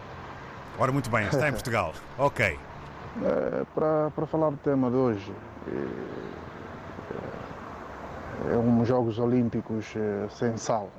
[0.79, 1.93] Ora, muito bem, está em Portugal.
[2.19, 2.59] ok.
[3.23, 5.33] É, para, para falar do tema de hoje,
[8.45, 10.91] é um Jogos Olímpicos eh, sem sal,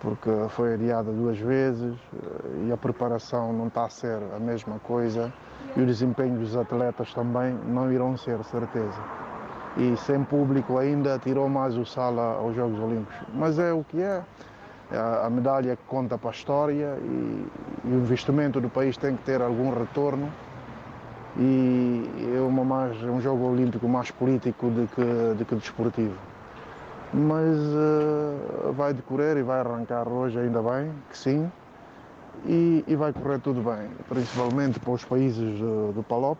[0.00, 4.78] porque foi adiada duas vezes eh, e a preparação não está a ser a mesma
[4.80, 5.32] coisa
[5.74, 9.00] e o desempenho dos atletas também não irão ser, certeza.
[9.76, 13.16] E sem público ainda tirou mais o sal aos Jogos Olímpicos.
[13.34, 14.22] Mas é o que é.
[14.90, 17.46] é a medalha conta para a história e,
[17.84, 20.32] e o investimento do país tem que ter algum retorno
[21.38, 25.02] e é uma mais, um jogo olímpico mais político do que,
[25.36, 26.16] do que desportivo.
[27.12, 31.50] Mas uh, vai decorrer e vai arrancar hoje, ainda bem que sim,
[32.46, 36.38] e, e vai correr tudo bem, principalmente para os países do, do PALOP,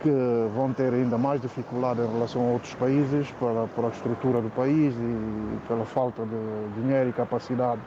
[0.00, 0.10] que
[0.54, 4.50] vão ter ainda mais dificuldade em relação a outros países, para, para a estrutura do
[4.50, 7.80] país e pela falta de dinheiro e capacidade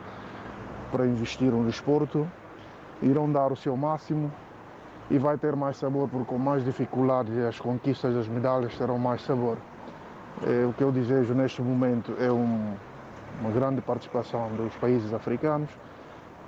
[0.92, 2.28] para investir no desporto.
[3.02, 4.32] Irão dar o seu máximo
[5.10, 9.22] e vai ter mais sabor, porque com mais dificuldades as conquistas das medalhas terão mais
[9.22, 9.58] sabor.
[10.44, 12.74] É, o que eu desejo neste momento é um,
[13.40, 15.70] uma grande participação dos países africanos,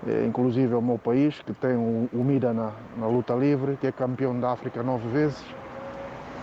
[0.05, 3.87] é, inclusive o meu país, que tem o, o Mida na, na, luta livre, que
[3.87, 5.43] é campeão da África nove vezes,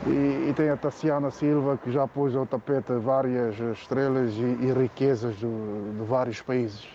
[0.07, 4.73] e, e tem a Tassiana Silva, que já pôs ao tapete várias estrelas e, e
[4.73, 6.87] riquezas do, de vários países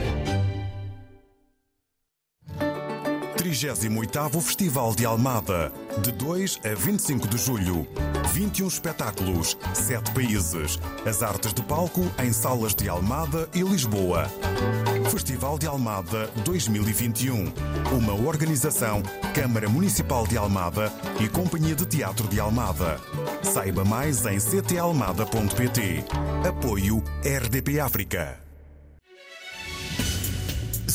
[3.37, 5.71] 38º Festival de Almada,
[6.01, 7.87] de 2 a 25 de julho.
[8.33, 10.79] 21 espetáculos, 7 países.
[11.07, 14.29] As artes de palco em salas de Almada e Lisboa.
[15.15, 17.45] Festival de Almada 2021.
[17.97, 19.01] Uma organização
[19.33, 20.91] Câmara Municipal de Almada
[21.21, 22.99] e Companhia de Teatro de Almada.
[23.41, 26.03] Saiba mais em ctalmada.pt.
[26.45, 28.44] Apoio RDP África.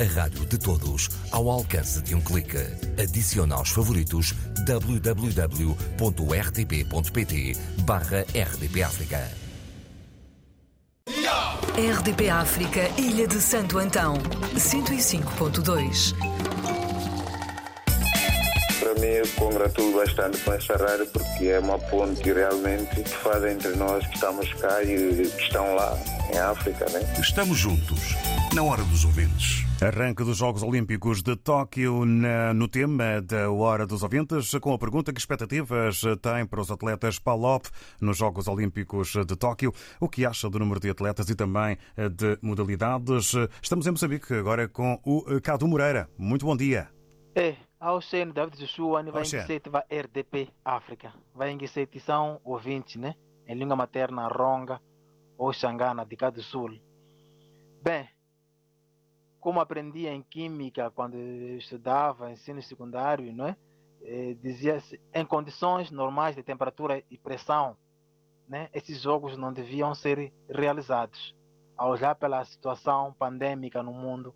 [0.00, 2.56] A rádio de todos, ao alcance de um clique.
[2.98, 4.32] Adicione aos favoritos
[4.64, 5.26] www.rtp.pt
[7.84, 9.30] barra RDP África.
[11.76, 14.14] RDP África, Ilha de Santo Antão,
[14.56, 16.14] 105.2.
[18.80, 23.44] Para mim, eu congratulo bastante com essa rádio porque é uma ponte realmente que faz
[23.44, 25.94] entre nós que estamos cá e que estão lá
[26.32, 27.00] em África, né?
[27.20, 28.16] Estamos juntos,
[28.54, 29.68] na hora dos ouvintes.
[29.82, 34.78] Arranque dos Jogos Olímpicos de Tóquio na, no tema da Hora dos Ouvintes, com a
[34.78, 37.64] pergunta que expectativas tem para os atletas PALOP
[37.98, 42.38] nos Jogos Olímpicos de Tóquio, o que acha do número de atletas e também de
[42.42, 43.32] modalidades.
[43.62, 46.10] Estamos em Moçambique agora com o Cadu Moreira.
[46.18, 46.90] Muito bom dia.
[47.34, 49.24] É, ao CN David Joshua, vai
[49.70, 51.14] vai RDP África.
[51.34, 51.58] Vai em
[51.98, 53.14] são ouvintes, né?
[53.48, 54.78] Em língua materna ronga
[55.38, 56.78] ou xangana de cá do sul.
[57.82, 58.06] Bem,
[59.40, 63.56] como aprendi em química quando estudava ensino secundário, não é?
[64.02, 67.76] Eh, dizia-se em condições normais de temperatura e pressão,
[68.48, 68.68] né?
[68.72, 71.34] Esses jogos não deviam ser realizados.
[71.76, 74.34] Ao olhar pela situação pandêmica no mundo,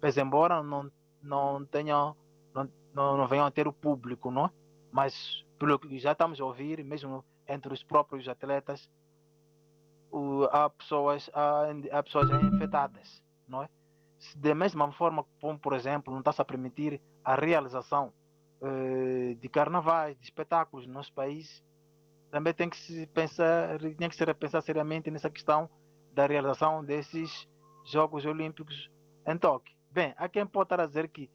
[0.00, 0.90] pois embora não
[1.22, 2.16] não tenham
[2.52, 4.46] não, não, não venham a ter o público, não?
[4.46, 4.50] É?
[4.90, 8.90] Mas pelo que já estamos a ouvir, mesmo entre os próprios atletas,
[10.10, 13.68] o, há pessoas há, há pessoas infectadas, não é?
[14.36, 18.12] Da mesma forma como, por exemplo, não está-se a permitir a realização
[18.62, 21.64] eh, de carnavais, de espetáculos no nosso país,
[22.30, 25.68] também tem que se pensar, tem que se repensar seriamente nessa questão
[26.14, 27.48] da realização desses
[27.84, 28.90] Jogos Olímpicos
[29.26, 29.76] em Tóquio.
[29.90, 31.30] Bem, há quem pode estar a dizer que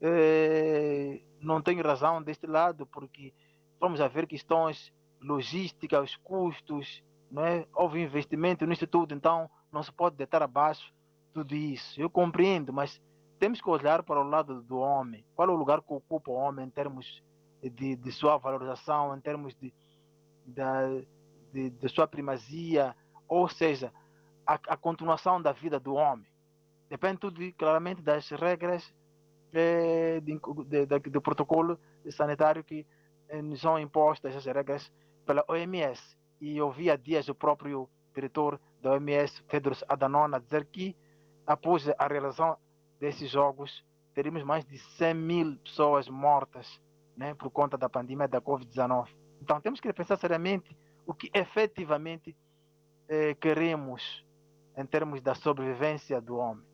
[0.00, 3.34] eh, não tem razão deste lado, porque
[3.78, 7.66] vamos a ver questões logísticas, os custos, não é?
[7.74, 10.92] houve investimento nisso tudo, então não se pode deitar abaixo
[11.32, 12.00] tudo isso.
[12.00, 13.00] Eu compreendo, mas
[13.38, 15.24] temos que olhar para o lado do homem.
[15.34, 17.22] Qual é o lugar que ocupa o homem em termos
[17.62, 19.72] de, de sua valorização, em termos de,
[20.46, 21.08] de,
[21.52, 22.94] de, de sua primazia,
[23.28, 23.92] ou seja,
[24.46, 26.26] a, a, continuação da vida do homem.
[26.88, 28.92] Depende tudo claramente das regras
[29.52, 30.20] eh,
[31.10, 31.78] do protocolo
[32.10, 32.86] sanitário que
[33.28, 34.90] eh, são impostas, as regras
[35.24, 36.16] pela OMS.
[36.40, 40.96] E eu vi há dias o próprio diretor da OMS, Tedros Adhanom, a dizer que
[41.46, 42.56] após a realização
[42.98, 43.84] desses jogos,
[44.14, 46.80] teríamos mais de 100 mil pessoas mortas
[47.16, 49.08] né, por conta da pandemia da Covid-19.
[49.40, 50.76] Então temos que pensar seriamente
[51.06, 52.36] o que efetivamente
[53.08, 54.24] eh, queremos
[54.76, 56.64] em termos da sobrevivência do homem.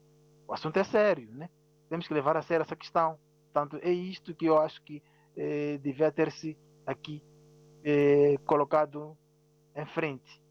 [0.47, 1.49] O assunto é sério, né?
[1.89, 3.19] Temos que levar a sério essa questão.
[3.45, 5.03] Portanto, é isto que eu acho que
[5.37, 7.23] eh, devia ter-se aqui
[7.85, 9.17] eh, colocado
[9.75, 10.43] em frente.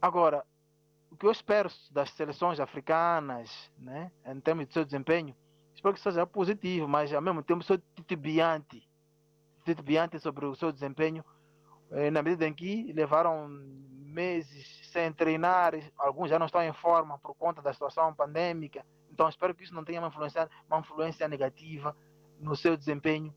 [0.00, 0.44] Agora,
[1.10, 5.34] o que eu espero das seleções africanas, né, em termos de seu desempenho,
[5.74, 8.88] espero que seja positivo, mas ao mesmo tempo sou titubeante,
[9.64, 11.24] titubeante sobre o seu desempenho,
[11.90, 17.18] eh, na medida em que levaram meses sem treinar, alguns já não estão em forma
[17.18, 21.28] por conta da situação pandêmica, então espero que isso não tenha uma influência, uma influência
[21.28, 21.96] negativa
[22.38, 23.34] no seu desempenho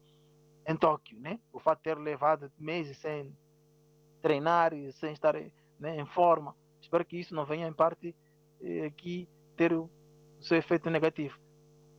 [0.66, 1.40] em Tóquio, né?
[1.52, 3.36] O fato de ter levado meses sem
[4.22, 5.34] treinar e sem estar
[5.80, 6.56] né, em forma
[6.92, 8.14] Espero que isso não venha, em parte,
[8.60, 9.26] eh, aqui
[9.56, 9.90] ter o
[10.42, 11.40] seu efeito negativo.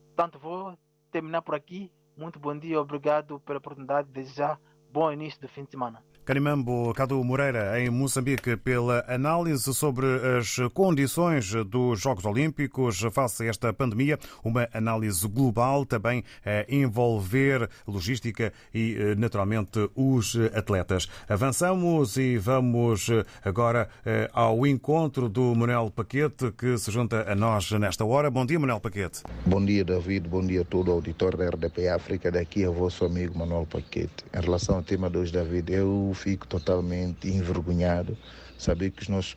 [0.09, 0.77] Portanto, vou
[1.11, 1.91] terminar por aqui.
[2.15, 4.11] Muito bom dia, obrigado pela oportunidade.
[4.11, 4.61] Desejar
[4.93, 6.05] bom início do fim de semana.
[6.25, 10.07] Canimambo Cadu Moreira, em Moçambique, pela análise sobre
[10.39, 14.17] as condições dos Jogos Olímpicos face a esta pandemia.
[14.45, 21.09] Uma análise global também a envolver logística e, naturalmente, os atletas.
[21.29, 23.09] Avançamos e vamos
[23.45, 23.89] agora
[24.33, 28.31] ao encontro do Manuel Paquete, que se junta a nós nesta hora.
[28.31, 29.23] Bom dia, Manuel Paquete.
[29.45, 30.29] Bom dia, David.
[30.29, 32.31] Bom dia a todo o auditório da RDP África.
[32.31, 34.25] Daqui é o vosso amigo Manuel Paquete.
[34.33, 38.17] Em relação ao tema de hoje, David, eu fico totalmente envergonhado
[38.63, 39.37] saber que os nossos,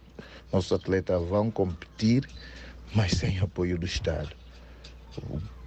[0.51, 2.29] nossos atletas vão competir,
[2.93, 4.35] mas sem apoio do Estado.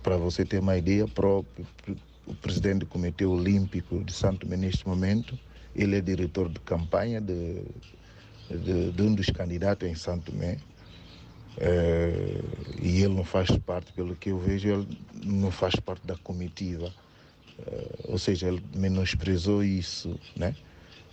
[0.02, 5.38] Para você ter uma ideia, o presidente do Comitê Olímpico de Santo Tomé neste momento,
[5.74, 7.64] ele é diretor de campanha de,
[8.48, 10.58] de, de um dos candidatos em Santo Tomé.
[11.60, 12.40] É,
[12.80, 14.88] e ele não faz parte, pelo que eu vejo, ele
[15.24, 16.92] não faz parte da comitiva.
[17.58, 20.54] É, ou seja, ele menosprezou isso, né?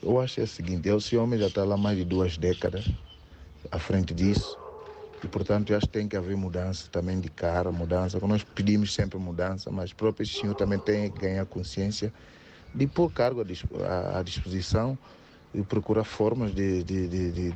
[0.02, 2.86] Eu acho é o seguinte, esse homem já está lá mais de duas décadas
[3.72, 4.58] à frente disso.
[5.24, 8.20] E, portanto, eu acho que tem que haver mudança também de cara, mudança.
[8.20, 12.14] Nós pedimos sempre mudança, mas o próprio senhor também tem que ganhar consciência
[12.74, 14.98] de pôr cargo à disposição
[15.54, 17.52] e procurar formas de, de, de,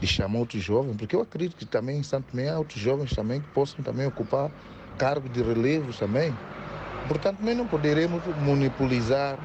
[0.00, 3.14] de, chamar outros jovens, porque eu acredito que também em Santo Tomé há outros jovens
[3.14, 4.50] também que possam também ocupar
[4.98, 6.32] cargos de relevos também.
[7.08, 9.38] Portanto, nós não poderemos monopolizar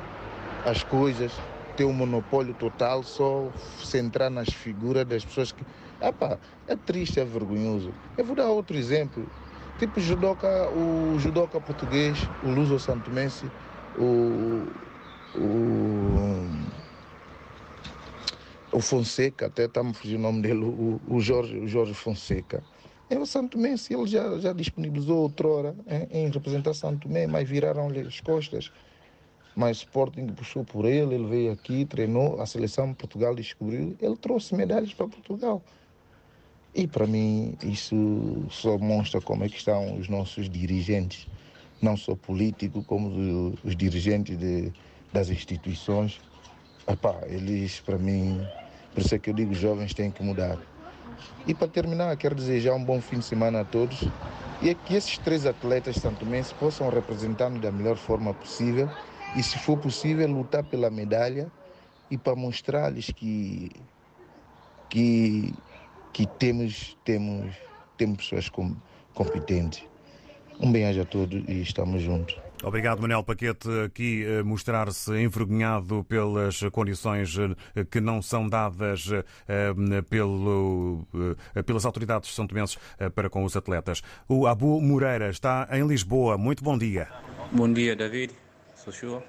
[0.65, 1.31] as coisas
[1.77, 3.51] ter um monopólio total, só
[3.83, 5.63] centrar nas figuras das pessoas que.
[6.01, 7.93] Epa, é triste, é vergonhoso.
[8.17, 9.31] Eu vou dar outro exemplo.
[9.77, 13.53] Tipo judoca, o judoca português, o Luso Santomense,
[13.95, 14.65] o,
[15.35, 16.15] o,
[18.71, 22.63] o Fonseca, até está me fugindo o nome dele, o, o, Jorge, o Jorge Fonseca.
[23.07, 27.47] É o Santo Mense, ele já, já disponibilizou outrora em, em representar Santo Tomé, mas
[27.47, 28.71] viraram-lhe as costas
[29.57, 34.15] mas Sporting puxou por ele, ele veio aqui, treinou, a seleção de Portugal descobriu, ele
[34.15, 35.63] trouxe medalhas para Portugal.
[36.75, 41.27] E para mim isso só mostra como é que estão os nossos dirigentes,
[41.81, 44.71] não só políticos, como os dirigentes de,
[45.11, 46.21] das instituições.
[46.87, 48.39] Epá, eles, para mim,
[48.93, 50.59] por isso é que eu digo, os jovens têm que mudar.
[51.47, 54.03] E para terminar, quero desejar um bom fim de semana a todos
[54.61, 58.87] e é que esses três atletas santomenses possam representar-nos da melhor forma possível
[59.37, 61.51] e, se for possível, lutar pela medalha
[62.09, 63.71] e para mostrar-lhes que,
[64.89, 65.53] que,
[66.11, 67.55] que temos, temos,
[67.97, 68.75] temos pessoas com,
[69.13, 69.83] competentes.
[70.59, 72.35] Um bem-aja a todos e estamos juntos.
[72.63, 79.11] Obrigado, Manuel Paquete, aqui eh, mostrar-se envergonhado pelas condições eh, que não são dadas
[79.47, 79.75] eh,
[80.09, 81.05] pelo,
[81.63, 82.79] pelas autoridades são tomenses
[83.13, 84.01] para com os atletas.
[84.27, 86.35] O Abu Moreira está em Lisboa.
[86.35, 87.07] Muito bom dia.
[87.51, 88.46] Bom dia, David.
[88.89, 89.21] Sou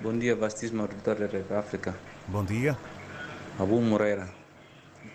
[0.00, 1.92] Bom dia, vastíssimo auditório da África.
[2.28, 2.78] Bom dia.
[3.58, 4.28] Abu Moreira,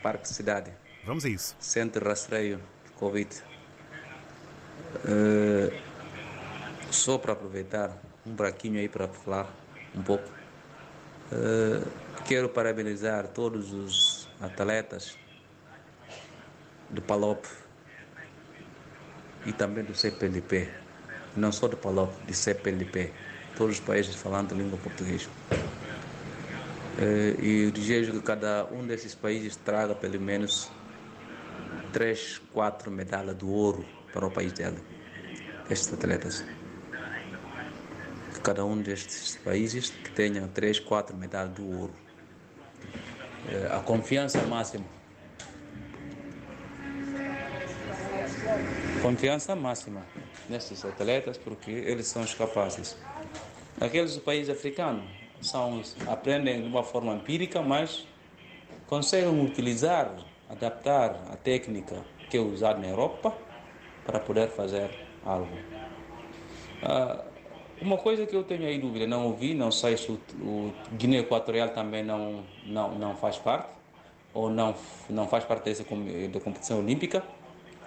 [0.01, 0.73] Parque Cidade.
[1.05, 1.55] Vamos a isso.
[1.57, 3.29] Centro Rastreio de Covid.
[5.05, 5.73] Uh,
[6.91, 7.97] só para aproveitar
[8.27, 9.49] um buraquinho aí para falar
[9.95, 10.29] um pouco.
[11.31, 11.89] Uh,
[12.25, 15.17] quero parabenizar todos os atletas
[16.89, 17.45] do PALOP
[19.45, 20.82] e também do CPLP
[21.35, 23.11] não só do PALOP, de CPLP,
[23.55, 25.29] todos os países falando língua portuguesa.
[26.99, 30.69] Eh, e desejo que cada um desses países traga pelo menos
[31.91, 34.77] três, quatro medalhas de ouro para o país dele,
[35.69, 36.45] estes atletas.
[38.33, 41.93] Que cada um destes países que tenha três, quatro medalhas de ouro.
[43.49, 44.85] Eh, a confiança máxima.
[49.01, 50.01] Confiança máxima
[50.49, 52.97] nestes atletas porque eles são os capazes.
[53.79, 55.03] Aqueles países africanos
[55.41, 58.05] são, aprendem de uma forma empírica, mas
[58.87, 60.15] conseguem utilizar,
[60.49, 63.35] adaptar a técnica que é usada na Europa
[64.05, 64.89] para poder fazer
[65.25, 65.55] algo.
[66.83, 67.33] Uh,
[67.81, 71.19] uma coisa que eu tenho aí dúvida, não ouvi, não sei se o, o Guiné
[71.19, 73.69] Equatorial também não, não, não faz parte,
[74.33, 74.73] ou não,
[75.09, 77.23] não faz parte dessa da competição olímpica,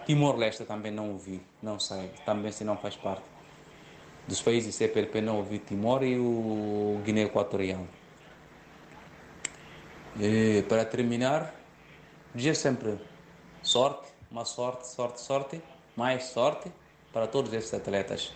[0.07, 3.25] Timor-Leste também não ouvi, não sei, também se não faz parte.
[4.29, 7.85] Dos países CPLP não ouvi Timor e o Guiné Equatorial.
[10.19, 11.53] E, para terminar,
[12.33, 12.99] dizer sempre
[13.63, 15.61] sorte, uma sorte, sorte, sorte,
[15.97, 16.71] mais sorte
[17.13, 18.33] para todos esses atletas.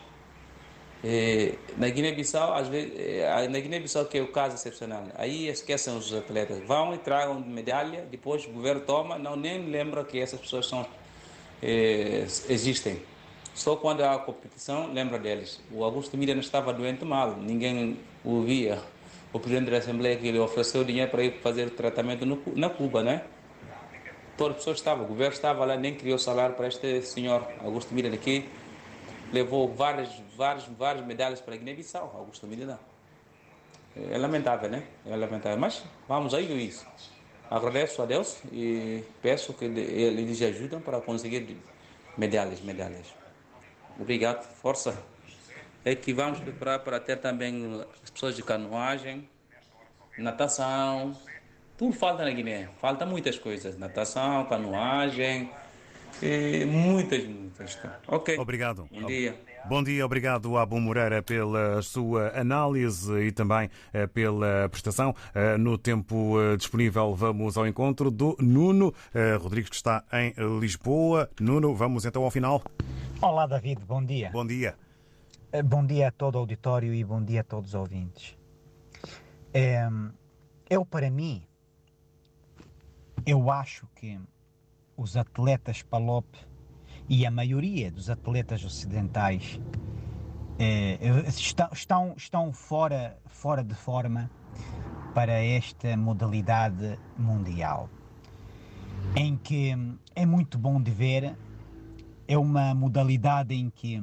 [1.05, 5.97] E, na Guiné-Bissau, às vezes, eh, na Guiné-Bissau que é o caso excepcional, aí esquecem
[5.97, 10.39] os atletas, vão e tragam medalha, depois o governo toma, não nem lembra que essas
[10.39, 10.85] pessoas são
[11.63, 13.03] eh, existem.
[13.55, 15.61] Só quando há competição, lembra deles.
[15.73, 18.81] O Augusto Mira não estava doente mal, ninguém o via.
[19.33, 23.03] o presidente da Assembleia que ele ofereceu dinheiro para ir fazer tratamento no, na Cuba,
[23.03, 23.23] né?
[24.37, 27.95] Toda a pessoa estava, o governo estava lá, nem criou salário para este senhor, Augusto
[27.95, 28.49] Miranda, que
[29.33, 32.81] levou várias, várias, várias medalhas para a Guiné-Bissau, Augusto Miranda.
[33.95, 34.85] É lamentável, né?
[35.05, 35.59] É lamentável.
[35.59, 36.87] Mas vamos aí, Luiz.
[37.51, 41.57] Agradeço a Deus e peço que eles ajudem para conseguir
[42.17, 43.07] medalhas, medalhas.
[43.99, 44.97] Obrigado, força.
[45.85, 49.29] É que vamos preparar para ter também as pessoas de canoagem,
[50.17, 51.17] natação.
[51.77, 52.69] Tudo falta na Guiné.
[52.81, 53.77] Falta muitas coisas.
[53.77, 55.51] Natação, canoagem,
[56.23, 57.79] e muitas, muitas.
[58.07, 58.39] Ok.
[58.39, 58.87] Obrigado.
[58.91, 59.35] Bom dia.
[59.65, 65.15] Bom dia, obrigado Abu Moreira pela sua análise e também eh, pela prestação.
[65.35, 68.93] Eh, no tempo eh, disponível, vamos ao encontro do Nuno
[69.41, 71.31] Rodrigues, que está em Lisboa.
[71.39, 72.63] Nuno, vamos então ao final.
[73.21, 74.31] Olá, David, bom dia.
[74.33, 74.75] Bom dia.
[75.65, 78.37] Bom dia a todo o auditório e bom dia a todos os ouvintes.
[80.69, 81.43] Eu, para mim,
[83.27, 84.19] eu acho que
[84.97, 86.27] os atletas Palop
[87.11, 89.61] e a maioria dos atletas ocidentais
[90.61, 91.27] eh,
[91.73, 94.31] estão, estão, fora, fora de forma
[95.13, 97.91] para esta modalidade mundial,
[99.17, 99.77] em que
[100.15, 101.37] é muito bom de ver,
[102.29, 104.01] é uma modalidade em que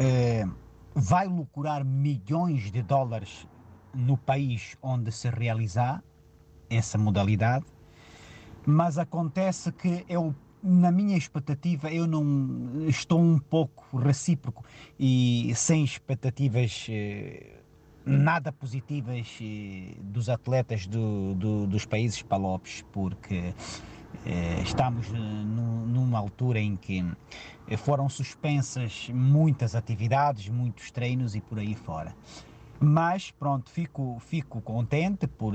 [0.00, 0.46] eh,
[0.94, 3.46] vai lucrar milhões de dólares
[3.92, 6.02] no país onde se realizar
[6.70, 7.66] essa modalidade,
[8.64, 14.64] mas acontece que eu na minha expectativa, eu não estou um pouco recíproco
[14.98, 17.58] e sem expectativas eh,
[18.06, 23.52] nada positivas eh, dos atletas do, do, dos países palopes, porque
[24.24, 27.04] eh, estamos numa altura em que
[27.78, 32.14] foram suspensas muitas atividades, muitos treinos e por aí fora.
[32.78, 35.54] Mas pronto, fico, fico contente por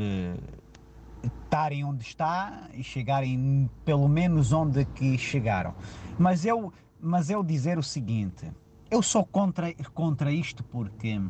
[1.43, 5.73] estarem onde está e chegarem pelo menos onde que chegaram.
[6.17, 8.51] Mas eu, mas eu dizer o seguinte,
[8.89, 11.21] eu sou contra, contra isto porque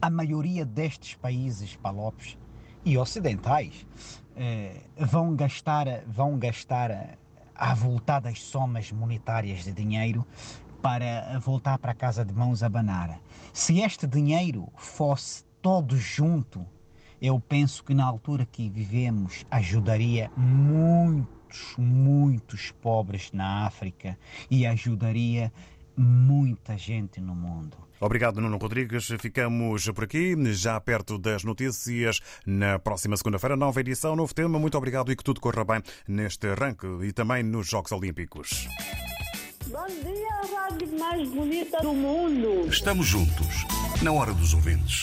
[0.00, 2.38] a maioria destes países palopes
[2.84, 3.86] e ocidentais
[4.36, 7.16] eh, vão gastar vão gastar
[7.54, 10.26] avultadas somas monetárias de dinheiro
[10.82, 13.20] para voltar para casa de mãos a banar.
[13.52, 16.66] Se este dinheiro fosse todo junto
[17.22, 24.18] eu penso que na altura que vivemos ajudaria muitos, muitos pobres na África
[24.50, 25.52] e ajudaria
[25.96, 27.76] muita gente no mundo.
[28.00, 29.06] Obrigado, Nuno Rodrigues.
[29.20, 32.18] Ficamos por aqui, já perto das notícias.
[32.44, 34.58] Na próxima segunda-feira, nova edição, novo tema.
[34.58, 38.66] Muito obrigado e que tudo corra bem neste arranque e também nos Jogos Olímpicos.
[39.68, 42.68] Bom dia, a rádio mais bonita do mundo.
[42.68, 43.64] Estamos juntos,
[44.02, 45.00] na hora dos ouvintes.